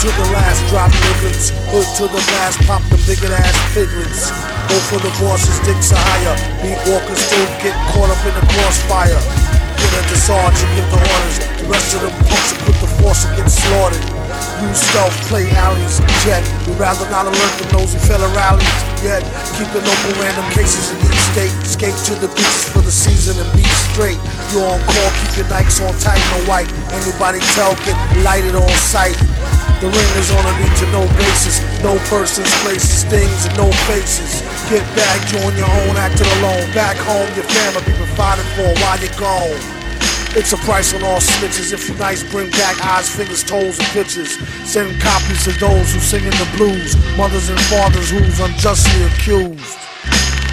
[0.00, 1.50] to the last drop livings.
[1.70, 4.32] Hood to the last pop the bigger ass piglets.
[4.68, 6.34] Go for the bosses, dicks are higher.
[6.62, 9.20] Beat walkers still get caught up in the crossfire.
[9.78, 11.36] Get at the sergeant, give the orders.
[11.60, 14.04] The rest of them punks will put the force and get slaughtered.
[14.62, 16.42] Use stealth, play alleys, jet.
[16.66, 19.22] We'd rather not alert the nosy federalities yet.
[19.58, 21.54] Keeping open random cases in each state.
[21.60, 24.18] Escape to the beaches for the season and be straight.
[24.50, 26.70] You're on call, keep your Nikes on tight, no white.
[26.94, 29.18] Anybody tell, get lighted on sight.
[29.84, 30.54] The ring is on a
[30.96, 31.60] no basis.
[31.84, 34.40] No persons, places, things, and no faces.
[34.72, 36.72] Get back, join your own, acting alone.
[36.72, 39.60] Back home, your family be provided for while you're gone.
[40.40, 41.74] It's a price on all snitches.
[41.74, 44.40] If you're nice, bring back eyes, fingers, toes, and pictures.
[44.64, 46.96] Send copies to those who sing in the blues.
[47.20, 49.76] Mothers and fathers who's unjustly accused.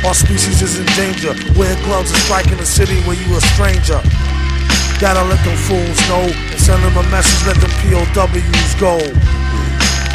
[0.04, 1.32] Our species is in danger.
[1.56, 4.04] Wear gloves and strike in a city where you a stranger.
[5.00, 7.46] Gotta let them fools know send them a message.
[7.46, 9.41] Let them POWs go.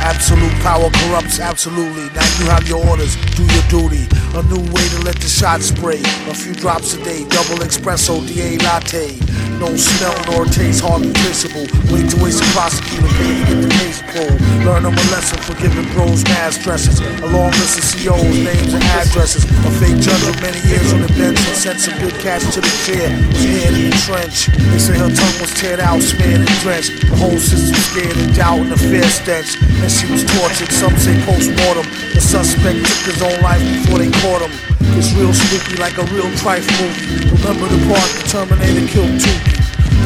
[0.03, 2.09] Absolute power corrupts absolutely.
[2.15, 4.07] Now you have your orders, do your duty.
[4.37, 6.01] A new way to let the shot spray.
[6.29, 9.17] A few drops a day, double espresso, DA latte.
[9.57, 11.65] No smell nor taste, hardly traceable.
[11.89, 14.37] Wait to waste a prosecutor, pay to get the case pulled.
[14.69, 17.01] Learn them a lesson for giving bros mass dresses.
[17.01, 19.49] A long list of COs, names and addresses.
[19.49, 22.61] A fake judge of many years on the bench and sent some good cash to
[22.61, 23.09] the chair.
[23.33, 24.53] Was in the trench.
[24.53, 27.09] They say her tongue was teared out, smeared and drenched.
[27.09, 29.57] The whole system scared and doubt and a fear stench.
[29.87, 31.87] She was tortured, some say post-mortem.
[32.15, 34.51] The suspect took his own life before they caught him.
[34.99, 37.31] It's real spooky like a real trife movie.
[37.31, 39.57] Remember the part the Terminator killed Tukey.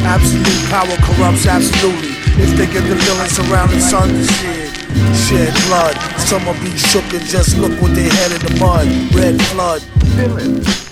[0.05, 2.12] Absolute power corrupts absolutely.
[2.43, 4.25] If they get the villains around the sun to
[5.17, 5.97] shed, blood.
[6.19, 8.87] Some will be shook and just look with their head in the mud.
[9.15, 9.82] Red flood.
[10.17, 10.90] know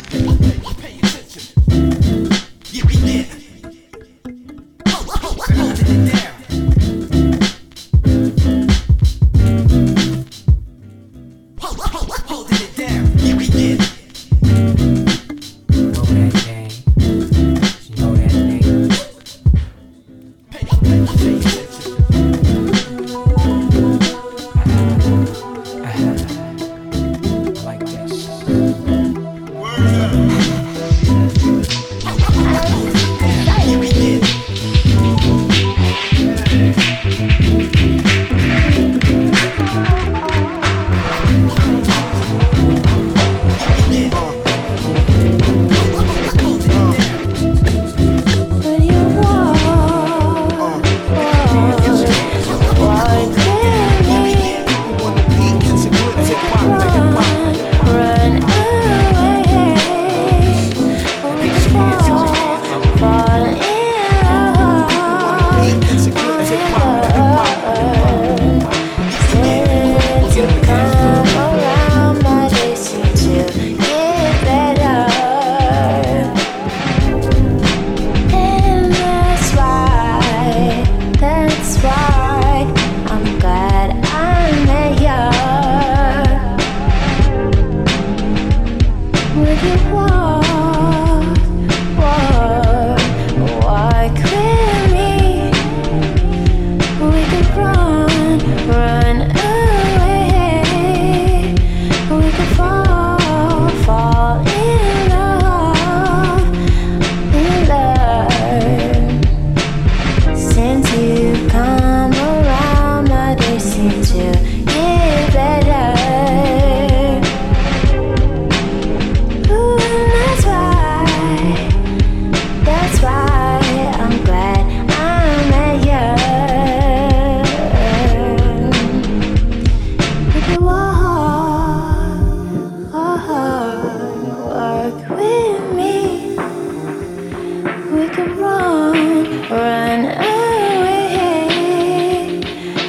[139.50, 141.48] run, away.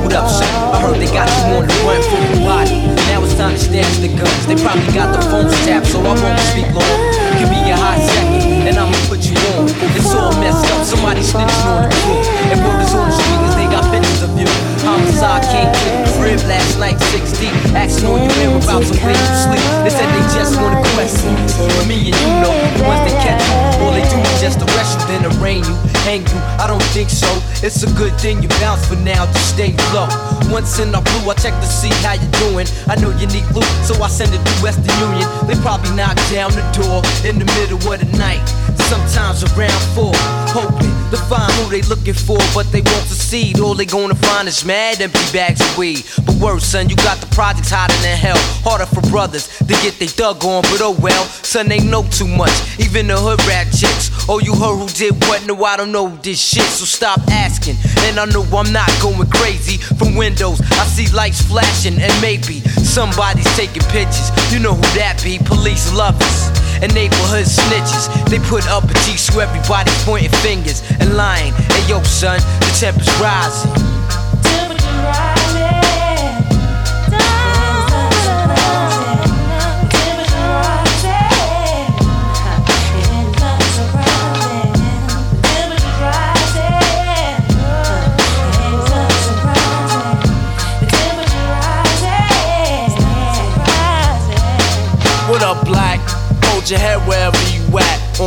[0.03, 0.25] What up?
[0.73, 2.01] I heard they got you on the run
[2.43, 2.87] body.
[3.11, 4.45] Now it's time to the guns.
[4.47, 6.99] They probably got the phones tapped, so I won't speak long.
[7.39, 9.67] Give me a hot second, and I'ma put you on.
[9.95, 12.23] It's all messed up, somebody snitching on the crew.
[12.51, 13.06] And word is on the
[15.19, 16.16] they got pictures
[16.47, 17.53] last night, 6 deep.
[17.71, 19.63] Asking all your about and where you sleep.
[19.83, 21.47] They said they just wanna question you.
[21.71, 24.99] But me and you know, the ones catch you, all they do is just arrest
[24.99, 26.39] you, then arraign you, hang you.
[26.59, 27.29] I don't think so.
[27.63, 30.07] It's a good thing you bounce for now, just stay low.
[30.51, 32.67] Once in a blue, I check to see how you doing.
[32.87, 35.27] I know you need loot, so I send it to Western Union.
[35.47, 38.43] They probably knock down the door in the middle of the night.
[38.87, 40.13] Sometimes around four,
[40.55, 43.59] hoping to find who they looking for, but they won't succeed.
[43.59, 46.05] All they gonna find is mad empty bags of weed.
[46.25, 48.37] But worse, son, you got the projects hotter than hell.
[48.63, 52.27] Harder for brothers to get they dug on, but oh well, son, they know too
[52.27, 52.53] much.
[52.79, 54.09] Even the hood rat chicks.
[54.29, 55.45] Oh, you heard who did what?
[55.45, 57.75] No, I don't know this shit, so stop asking.
[58.07, 59.77] And I know I'm not going crazy.
[59.77, 64.29] From windows, I see lights flashing, and maybe somebody's taking pictures.
[64.51, 65.39] You know who that be?
[65.39, 66.49] Police lovers
[66.81, 68.07] and neighborhood snitches.
[68.29, 71.53] They put up a G so everybody's pointing fingers and lying.
[71.53, 73.96] Hey yo, son, the temperature's rising.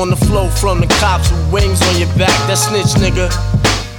[0.00, 2.32] On the floor from the cops with wings on your back.
[2.48, 3.28] That snitch nigga.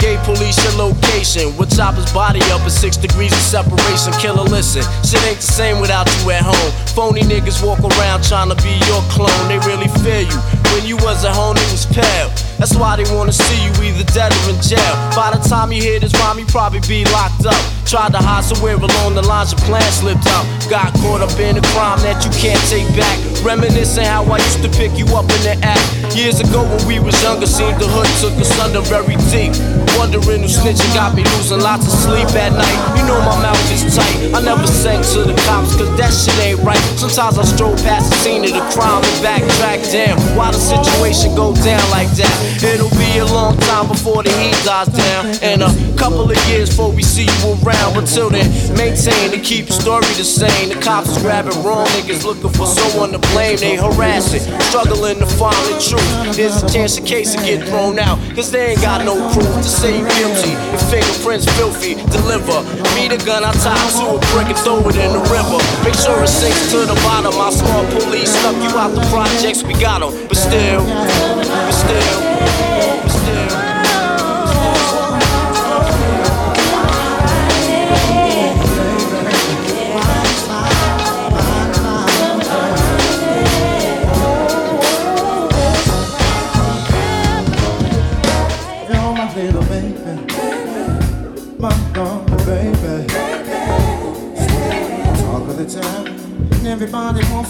[0.01, 1.53] Gave police your location.
[1.61, 4.09] With his body up at six degrees of separation.
[4.17, 4.81] Killer, listen.
[5.05, 6.71] Shit ain't the same without you at home.
[6.97, 9.29] Phony niggas walk around trying to be your clone.
[9.45, 10.39] They really fear you.
[10.73, 12.33] When you was at home, it was pale.
[12.57, 14.95] That's why they wanna see you either dead or in jail.
[15.13, 17.80] By the time you hear this rhyme, you probably be locked up.
[17.91, 20.47] Tried to hide somewhere along the lines, your plan slipped out.
[20.71, 23.19] Got caught up in a crime that you can't take back.
[23.43, 26.15] Reminiscing how I used to pick you up in the act.
[26.15, 29.51] Years ago when we was younger, seen the hood took us under very deep.
[29.97, 32.79] Wondering who snitching got me losing lots of sleep at night.
[32.97, 34.33] You know my mouth is tight.
[34.33, 36.79] I never sang to the cops, cause that shit ain't right.
[36.97, 39.83] Sometimes I stroll past the scene of the crime and backtrack.
[39.91, 42.33] Damn, why the situation go down like that?
[42.63, 45.25] It'll be a long time before the heat dies down.
[45.41, 47.97] And a couple of years before we see you around.
[47.97, 50.69] Until then, maintain and keep the story the same.
[50.69, 53.57] The cops grabbing wrong niggas looking for someone to blame.
[53.57, 56.35] They harassing, struggling to find the truth.
[56.35, 58.17] There's a chance the case will get thrown out.
[58.35, 60.53] Cause they ain't got no proof to say you guilty.
[60.69, 62.61] Your fingerprints filthy, deliver.
[62.93, 65.57] Me the gun, I tie to a brick and throw it in the river.
[65.83, 67.33] Make sure it sinks to the bottom.
[67.35, 70.11] My smart police snuck you out the projects, we got 'em.
[70.27, 72.70] But still, but still, but still.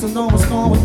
[0.03, 0.80] Everybody wants to know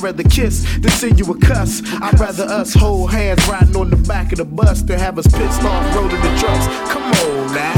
[0.00, 1.82] I'd rather kiss than send you a cuss.
[2.00, 5.26] I'd rather us hold hands riding on the back of the bus than have us
[5.26, 6.66] pissed off rolling the trucks.
[6.90, 7.74] Come on now.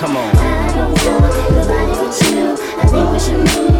[0.00, 0.32] Come on.
[2.88, 3.77] Throughout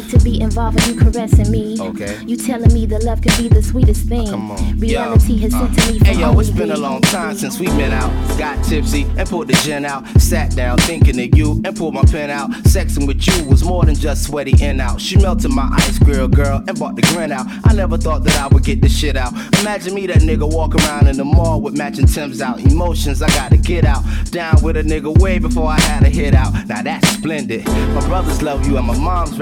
[0.00, 1.78] like to be involved with you caressing me.
[1.80, 2.22] Okay.
[2.26, 4.28] You telling me the love can be the sweetest thing.
[4.28, 4.78] Come on.
[4.78, 7.76] Reality has sent to me from Hey yo, it's been a long time since we've
[7.76, 8.10] been out.
[8.38, 10.06] Got tipsy and pulled the gin out.
[10.20, 12.50] Sat down thinking of you and pulled my pen out.
[12.64, 15.00] Sexing with you was more than just sweaty in out.
[15.00, 17.46] She melted my ice grill, girl, and brought the grin out.
[17.64, 19.32] I never thought that I would get this shit out.
[19.60, 22.60] Imagine me, that nigga, walk around in the mall with matching Timbs out.
[22.60, 24.02] Emotions I gotta get out.
[24.30, 26.52] Down with a nigga way before I had a hit out.
[26.66, 27.66] Now that's splendid.
[27.66, 29.38] My brothers love you and my mom's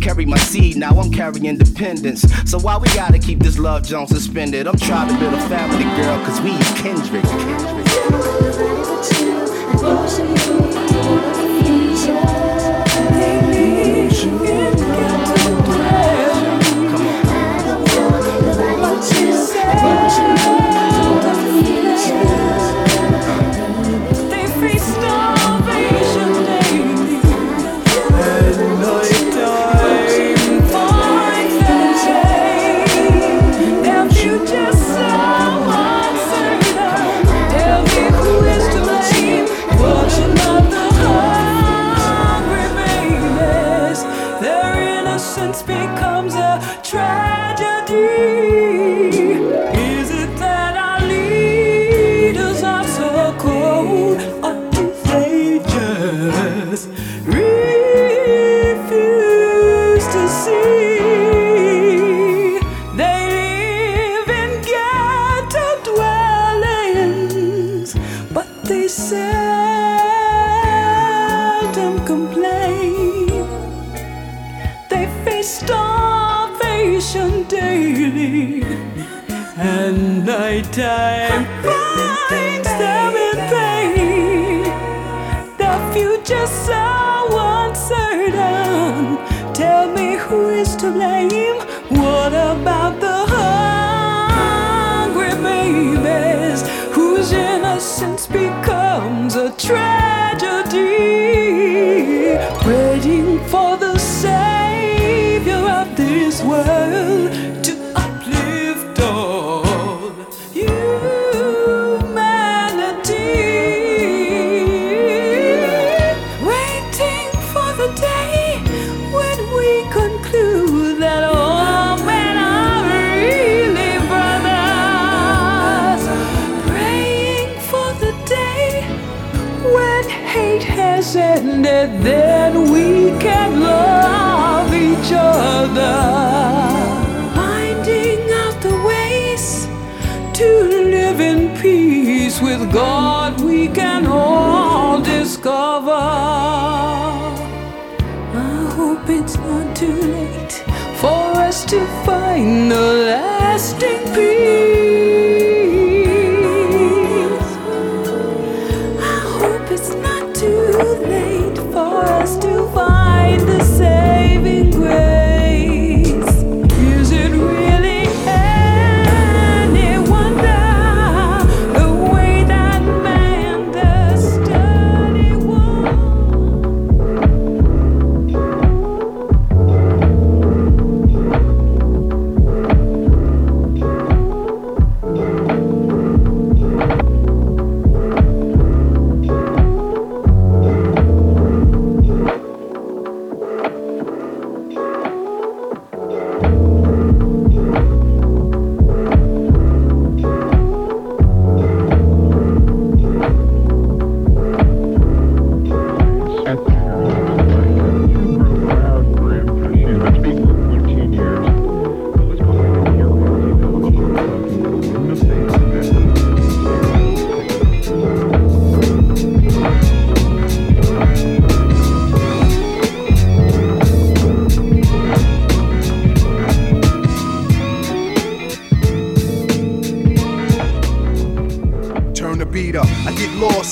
[0.00, 2.22] Carry my seed, now I'm carrying independence.
[2.50, 4.66] So why we gotta keep this love Jones suspended?
[4.66, 7.24] I'm trying to build a family, girl, cause we kindred.
[7.24, 8.47] kindred.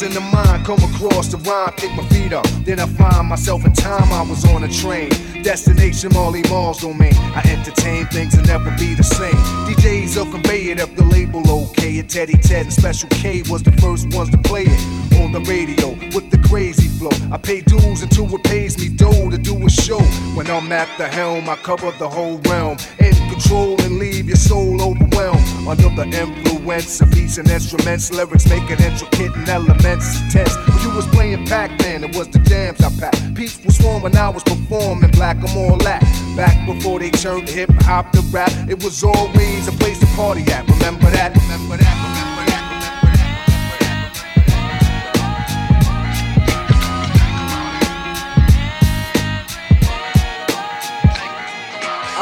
[0.06, 2.46] In the mind, come across the rhyme, pick my feet up.
[2.64, 5.10] Then I find myself in time, I was on a train.
[5.42, 7.12] Destination Marley Marl's domain.
[7.34, 9.34] I entertain things and never be the same.
[9.66, 11.98] DJs will convey it if the label okay.
[11.98, 15.40] And Teddy Ted and Special K was the first ones to play it on the
[15.40, 17.10] radio with the crazy flow.
[17.32, 20.00] I pay dues until it pays me dough to do a show.
[20.36, 22.78] When I'm at the helm, I cover the whole realm.
[23.00, 25.44] In control leave your soul overwhelmed.
[25.66, 30.54] Under the influence of beats and instruments, lyrics make it intricate and elements tense.
[30.68, 33.34] When you was playing Pac-Man, it was the jams I packed.
[33.34, 36.02] Peace was swarm when I was performing black, I'm all that.
[36.36, 40.42] Back before they turned hip hop to rap, it was always a place to party
[40.52, 40.68] at.
[40.68, 41.34] Remember that?
[41.36, 42.05] Remember that?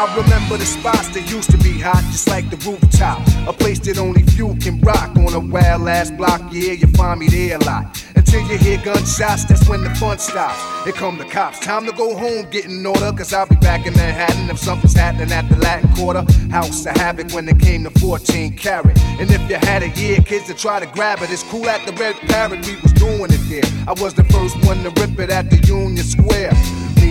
[0.04, 3.26] I remember the spots that used to be hot, just like the rooftop.
[3.48, 6.42] A place that only few can rock on a wild ass block.
[6.52, 8.04] Yeah, you find me there a lot.
[8.14, 10.60] Until you hear gunshots, that's when the fun stops.
[10.84, 11.58] Here come the cops.
[11.58, 14.92] Time to go home, get in order, cause I'll be back in Manhattan if something's
[14.92, 16.30] happening at the Latin Quarter.
[16.50, 18.98] House of Havoc when it came to 14 carat.
[19.18, 21.80] And if you had a year, kids to try to grab it, it's cool at
[21.86, 23.64] the Red Parrot, we was doing it there.
[23.88, 26.52] I was the first one to rip it at the Union Square.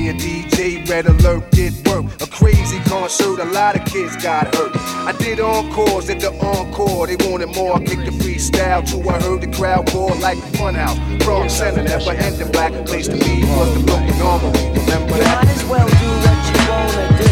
[0.04, 2.04] Me and DJ Red Alert did work.
[2.22, 4.76] A crazy concert, a lot of kids got hurt.
[5.08, 7.08] I did encores at the encore.
[7.08, 7.78] They wanted more.
[7.78, 9.00] I kicked the freestyle too.
[9.08, 11.00] I heard the crowd roar like a funhouse.
[11.24, 12.52] Bronx Center never ended.
[12.52, 14.12] Black place to be was the broken.
[14.76, 17.30] Remember You might as well do what you wanna do.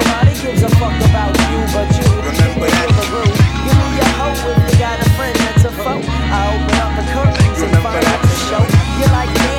[0.00, 2.08] Nobody gives a fuck about you but you.
[2.32, 2.96] Remember that.
[2.96, 3.32] The room.
[3.60, 4.08] Give me your
[4.56, 6.00] if you got a friend that's a foe.
[6.00, 8.64] I open up the curtains and find out the show.
[8.96, 9.55] You like damn,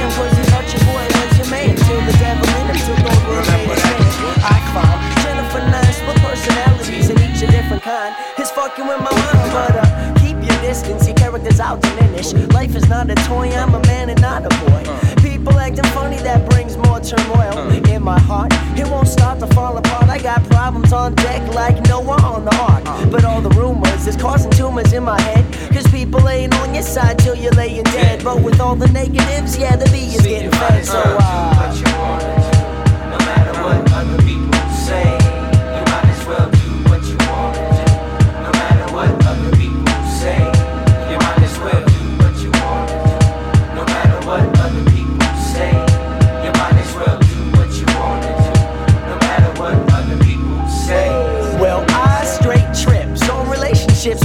[7.78, 8.16] different kind.
[8.38, 11.08] It's fucking with my mind, but uh, keep your distance.
[11.08, 12.34] Your character's out diminish.
[12.54, 14.84] Life is not a toy, I'm a man and not a boy.
[15.22, 18.52] People acting funny, that brings more turmoil in my heart.
[18.78, 20.10] It won't start to fall apart.
[20.10, 22.84] I got problems on deck like Noah on the ark.
[23.12, 25.46] But all the rumors is causing tumors in my head.
[25.74, 28.24] Cause people ain't on your side till you're laying dead.
[28.24, 30.86] But with all the negatives, yeah, the bee is getting fed.
[30.86, 31.57] So, uh,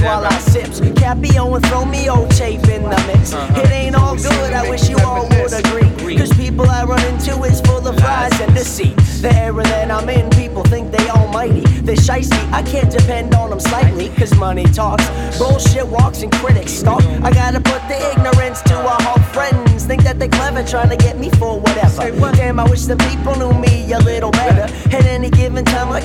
[0.02, 0.80] while I sips.
[0.80, 3.32] Capio and throw me old chafe in the mix.
[3.32, 6.16] It ain't all good, I wish you all would agree.
[6.16, 8.96] Cause people I run into is full of lies and deceit.
[9.22, 11.60] The era that I'm in, people think they almighty.
[11.80, 14.08] They shicey, I can't depend on them slightly.
[14.10, 15.06] Cause money talks,
[15.38, 17.02] bullshit walks, and critics stalk.
[17.22, 19.84] I gotta put the ignorance to our whole friends.
[19.84, 22.10] Think that they clever trying to get me for whatever.
[22.32, 24.66] Damn, I wish the people knew me a little better.
[24.94, 26.00] At any given time, I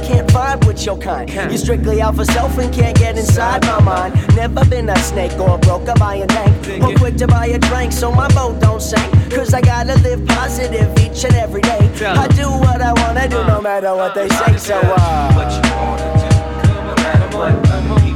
[0.77, 1.29] with your kind.
[1.29, 4.13] You're strictly out for self and can't get inside my mind.
[4.35, 6.83] Never been a snake or broke a buying tank.
[6.83, 9.11] Or quick to buy a drink so my boat don't sink.
[9.31, 11.89] Cause I gotta live positive each and every day.
[12.05, 14.57] I do what I wanna do no matter what they say.
[14.57, 15.33] So, uh.
[15.33, 16.73] what you wanna do.
[16.73, 18.06] No matter what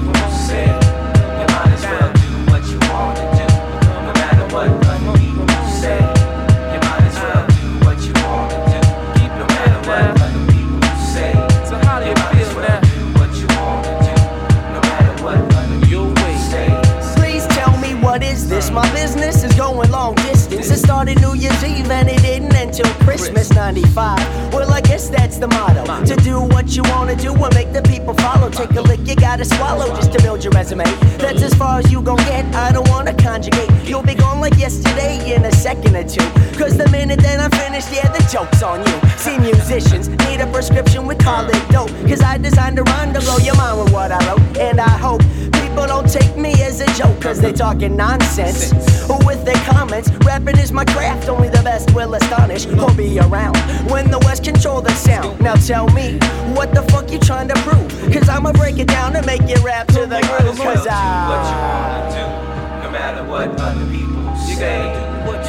[19.58, 20.70] going long distance.
[20.70, 24.54] It started New Year's Eve and it didn't end until Christmas 95.
[24.54, 25.84] Well, I guess that's the motto.
[26.06, 28.50] To do what you wanna do and make the people follow.
[28.50, 30.86] Take a lick you gotta swallow just to build your resume.
[31.18, 32.46] That's as far as you gon' get.
[32.56, 33.70] I don't wanna conjugate.
[34.52, 36.26] Like yesterday in a second or two.
[36.58, 39.10] Cause the minute that I'm finished, yeah, the joke's on you.
[39.18, 41.90] See, musicians need a prescription, we call it dope.
[42.08, 44.42] Cause I designed a rhyme to blow your mind with what I wrote.
[44.58, 45.22] And I hope
[45.54, 48.74] people don't take me as a joke, cause they talking nonsense.
[49.26, 53.58] With their comments, rapping is my craft, only the best will astonish or be around.
[53.90, 56.18] When the West control the sound, now tell me,
[56.56, 57.90] what the fuck you trying to prove?
[58.14, 61.30] Cause I'ma break it down and make it rap to the groove, cause I.
[61.30, 64.11] What you wanna do, no matter what other people
[64.62, 64.84] say,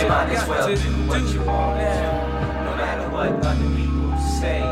[0.00, 2.64] you might as well do what you wanna.
[2.64, 4.62] No matter what other people say,